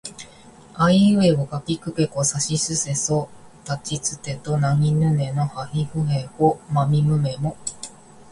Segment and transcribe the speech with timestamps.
[0.73, 3.29] あいうえおかきくけこさしすせそ
[3.63, 7.55] たちつてとなにぬねのはひふへほまみむめも